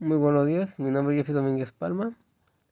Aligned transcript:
Muy 0.00 0.16
buenos 0.16 0.46
días, 0.46 0.78
mi 0.78 0.92
nombre 0.92 1.16
es 1.16 1.18
Jeffrey 1.18 1.34
Domínguez 1.34 1.72
Palma. 1.72 2.12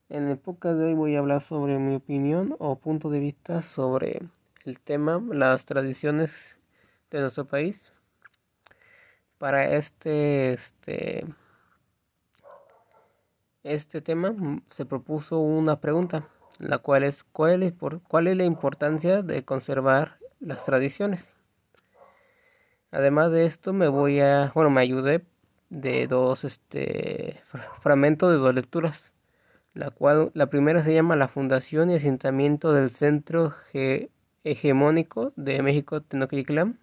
En 0.09 0.29
el 0.29 0.38
podcast 0.38 0.79
de 0.79 0.85
hoy 0.85 0.95
voy 0.95 1.17
a 1.17 1.19
hablar 1.19 1.43
sobre 1.43 1.77
mi 1.77 1.96
opinión 1.96 2.54
o 2.61 2.77
punto 2.77 3.11
de 3.11 3.19
vista 3.19 3.62
sobre 3.62 4.22
el 4.64 4.79
tema, 4.79 5.21
las 5.33 5.65
tradiciones 5.65 6.31
de 7.11 7.23
nuestro 7.23 7.45
país. 7.45 7.93
Para 9.39 9.75
este, 9.75 10.53
este, 10.53 11.27
este 13.64 14.00
tema 14.00 14.32
se 14.70 14.84
propuso 14.84 15.40
una 15.40 15.80
pregunta, 15.80 16.29
la 16.61 16.79
cual 16.79 17.02
es 17.02 17.24
¿cuál, 17.24 17.64
es 17.64 17.74
cuál 18.06 18.29
es 18.29 18.36
la 18.36 18.45
importancia 18.45 19.22
de 19.22 19.45
conservar 19.45 20.18
las 20.38 20.64
tradiciones? 20.64 21.34
Además 22.93 23.32
de 23.32 23.46
esto 23.46 23.72
me 23.72 23.88
voy 23.88 24.20
a, 24.20 24.52
bueno, 24.54 24.70
me 24.70 24.80
ayudé 24.80 25.24
de 25.71 26.07
dos 26.07 26.45
este, 26.45 27.40
fragmentos 27.81 28.32
de 28.32 28.39
dos 28.39 28.54
lecturas, 28.54 29.13
la 29.75 29.90
cual 29.90 30.31
la 30.35 30.46
primera 30.46 30.82
se 30.85 30.95
llama 30.95 31.17
La 31.17 31.29
fundación 31.29 31.90
y 31.90 31.96
asentamiento 31.96 32.73
del 32.73 32.91
centro 32.91 33.55
hegemónico 34.45 35.33
de 35.37 35.62
México 35.62 36.00
Tenochtitlan 36.00 36.78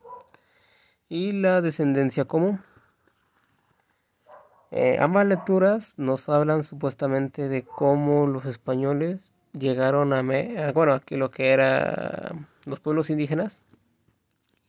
y 1.10 1.32
la 1.32 1.62
descendencia 1.62 2.26
común. 2.26 2.62
Eh, 4.72 4.98
ambas 5.00 5.28
lecturas 5.28 5.94
nos 5.98 6.28
hablan 6.30 6.64
supuestamente 6.64 7.48
de 7.48 7.64
cómo 7.64 8.26
los 8.26 8.46
españoles 8.46 9.32
llegaron 9.54 10.14
a, 10.14 10.72
bueno, 10.72 10.94
aquí 10.94 11.16
lo 11.16 11.30
que 11.30 11.52
era 11.52 12.34
los 12.66 12.80
pueblos 12.80 13.12
indígenas 13.12 13.60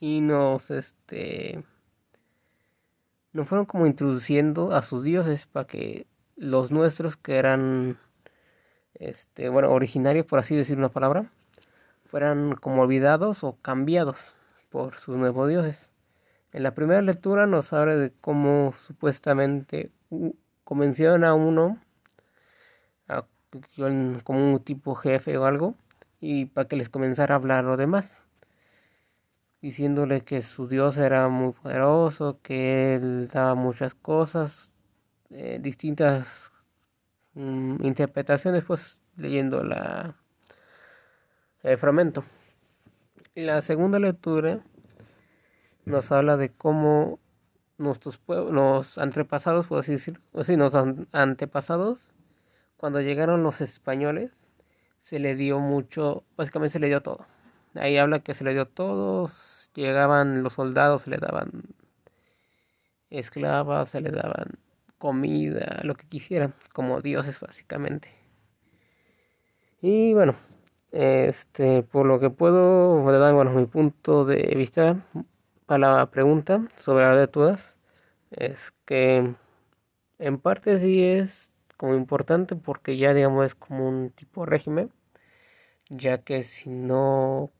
y 0.01 0.21
nos 0.21 0.71
este 0.71 1.65
nos 3.35 3.49
fueron 3.49 3.67
como 3.67 3.87
introduciendo 3.87 4.73
a 4.73 4.83
sus 4.83 5.03
dioses 5.03 5.47
para 5.47 5.67
que 5.67 6.07
los 6.37 6.71
nuestros 6.71 7.17
que 7.17 7.37
eran 7.37 7.99
este 8.95 9.49
bueno 9.49 9.71
originarios 9.73 10.25
por 10.25 10.39
así 10.39 10.55
decir 10.55 10.79
una 10.79 10.89
palabra 10.89 11.27
fueran 12.07 12.55
como 12.55 12.83
olvidados 12.83 13.43
o 13.43 13.57
cambiados 13.61 14.17
por 14.71 14.95
sus 14.97 15.17
nuevos 15.17 15.49
dioses. 15.49 15.77
En 16.53 16.63
la 16.63 16.75
primera 16.75 17.03
lectura 17.03 17.47
nos 17.47 17.73
habla 17.73 17.97
de 17.97 18.13
cómo 18.21 18.73
supuestamente 18.87 19.91
convencieron 20.63 21.25
a 21.25 21.35
uno 21.35 21.81
a, 23.09 23.25
como 24.23 24.53
un 24.53 24.61
tipo 24.63 24.95
jefe 24.95 25.37
o 25.37 25.45
algo 25.45 25.75
y 26.21 26.47
para 26.47 26.69
que 26.69 26.77
les 26.77 26.89
comenzara 26.89 27.35
a 27.35 27.39
hablar 27.39 27.65
lo 27.65 27.77
demás 27.77 28.24
diciéndole 29.65 30.21
que 30.21 30.43
su 30.43 30.69
Dios 30.69 30.99
era 30.99 31.27
muy 31.31 31.53
poderoso, 31.53 32.39
que 32.43 32.97
él 32.97 33.29
daba 33.33 33.55
muchas 33.55 33.95
cosas, 33.95 34.71
eh, 35.31 35.59
distintas 35.59 36.53
mm, 37.33 37.83
interpretaciones, 37.83 38.63
pues 38.65 39.01
leyendo 39.17 39.65
la, 39.65 40.17
el 41.63 41.79
fragmento. 41.79 42.25
La 43.35 43.63
segunda 43.63 43.99
lectura 43.99 44.61
nos 45.87 46.13
habla 46.13 46.37
de 46.37 46.51
cómo 46.51 47.19
nuestros 47.79 48.19
pueblos, 48.19 48.99
antepasados, 48.99 49.67
puedo 49.67 49.81
decir, 49.81 50.21
o 50.33 50.45
sí, 50.45 50.59
antepasados, 51.13 52.13
cuando 52.77 53.01
llegaron 53.01 53.43
los 53.43 53.63
españoles, 53.63 54.31
se 55.01 55.19
le 55.19 55.35
dio 55.37 55.59
mucho, 55.59 56.25
básicamente 56.37 56.75
se 56.75 56.81
le 56.81 56.89
dio 56.89 57.03
todo 57.03 57.34
Ahí 57.75 57.99
habla 57.99 58.21
que 58.21 58.35
se 58.35 58.45
le 58.45 58.53
dio 58.53 58.67
todo, 58.67 59.31
llegaban 59.75 60.43
los 60.43 60.55
soldados, 60.55 61.03
se 61.03 61.11
le 61.11 61.19
daban 61.19 61.65
esclavas, 63.11 63.91
se 63.91 64.01
le 64.01 64.11
daban 64.11 64.59
comida, 64.99 65.81
lo 65.83 65.95
que 65.95 66.07
quisieran, 66.07 66.55
como 66.73 67.01
dioses 67.01 67.41
básicamente. 67.41 68.09
Y 69.83 70.15
bueno, 70.15 70.35
este, 70.93 71.83
por 71.83 72.07
lo 72.07 72.21
que 72.21 72.31
puedo 72.31 73.05
dar, 73.13 73.35
bueno, 73.35 73.51
mi 73.53 73.67
punto 73.67 74.25
de 74.25 74.55
vista 74.57 75.05
para 75.67 75.97
la 75.99 76.07
pregunta 76.11 76.69
sobre 76.77 77.05
las 77.05 77.17
lecturas 77.17 77.75
es 78.31 78.73
que 78.85 79.35
en 80.19 80.39
parte 80.39 80.79
sí 80.79 81.03
es 81.03 81.53
como 81.77 81.95
importante 81.95 82.57
porque 82.57 82.97
ya 82.97 83.15
digamos 83.15 83.47
es 83.47 83.55
como 83.55 83.89
un 83.89 84.11
tipo 84.11 84.45
de 84.45 84.51
régimen 84.51 84.91
ya 85.89 86.19
que 86.19 86.43
si 86.43 86.71
no 86.71 87.51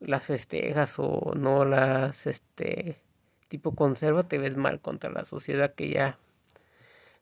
las 0.00 0.24
festejas 0.24 0.98
o 0.98 1.34
no 1.36 1.64
las 1.64 2.26
este 2.26 3.00
tipo 3.48 3.74
conserva 3.74 4.24
te 4.24 4.38
ves 4.38 4.56
mal 4.56 4.80
contra 4.80 5.10
la 5.10 5.24
sociedad 5.24 5.74
que 5.74 5.90
ya 5.90 6.18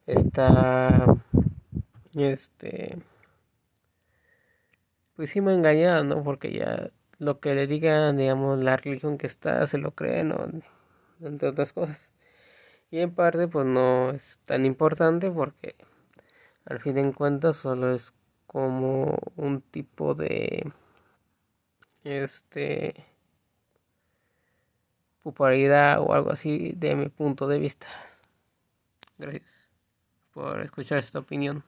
está 0.07 1.17
este 2.15 2.99
pues 5.17 5.31
sí 5.31 5.41
me 5.41 5.55
engañado 5.55 6.05
no 6.05 6.23
porque 6.23 6.53
ya 6.53 6.91
lo 7.19 7.41
que 7.41 7.55
le 7.55 7.67
digan 7.67 8.17
digamos 8.17 8.59
la 8.61 8.77
religión 8.77 9.19
que 9.19 9.27
está 9.27 9.67
se 9.67 9.79
lo 9.79 9.93
creen 9.93 10.33
o 10.33 10.49
entre 11.21 11.49
otras 11.49 11.73
cosas. 11.73 12.09
Y 12.91 13.01
en 13.01 13.15
parte 13.15 13.49
pues 13.49 13.67
no 13.67 14.11
es 14.11 14.39
tan 14.47 14.65
importante 14.65 15.31
porque 15.31 15.77
al 16.65 16.81
fin 16.81 16.95
de 16.95 17.13
cuentas 17.13 17.57
solo 17.57 17.93
es 17.93 18.15
como 18.47 19.19
un 19.37 19.61
tipo 19.61 20.15
de 20.15 20.73
este 22.09 23.07
popularidad 25.23 26.01
o 26.01 26.13
algo 26.13 26.33
así 26.33 26.73
de 26.77 26.95
mi 26.95 27.09
punto 27.09 27.49
de 27.49 27.59
vista. 27.59 27.87
Gracias 29.19 29.51
por 30.33 30.61
escuchar 30.61 30.99
esta 30.99 31.19
opinión. 31.19 31.65